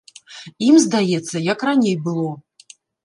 [0.67, 2.29] Ім здаецца, як раней было!